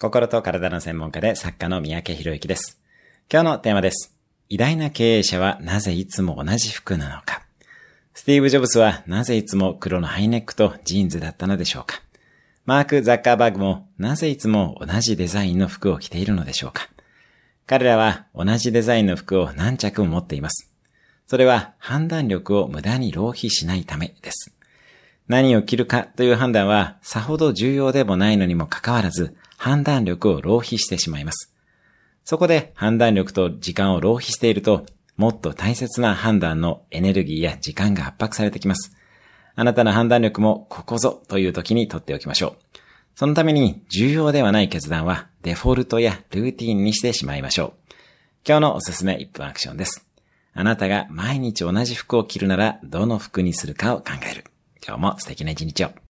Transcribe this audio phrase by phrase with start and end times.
[0.00, 2.80] 心と体の専門家で作家の三宅博之です。
[3.28, 4.14] 今日のテーマです。
[4.48, 7.42] 偉大な経営者はなぜいつも同じ服なのか。
[8.14, 12.00] スティーブ・ジョブズはなぜいつも黒のハイネックとジーンズだったのでしょうか。
[12.64, 16.88] マーク・ザッカーバーグもなぜいつも同じデザインの服を着ているのでしょうか。
[17.66, 20.70] 彼らは同じデザインの服を何着も持っています。
[21.26, 24.54] それは判断力を無駄に浪費しないためです。
[25.26, 31.52] 何を着るかという判断はさほど重要でもないのにもかかわらず、判断力を浪費してしまいます。
[32.24, 38.96] そこで判断力と時間を浪費していると、もっと大切な判断のエネルギーや時間が圧迫されてきます。
[39.56, 42.78] あなたの判断力もここぞという時にとっておきましょう。
[43.16, 47.92] そのために重要ではない決断はデフォルトやルーティンにしてしまいましょう。
[48.46, 50.06] 今日のおすすめ1分アクションです。
[50.54, 54.44] あなたが毎日同じ服を着るならどの服にするかを考える。
[54.86, 56.07] 今日も素敵な一日を。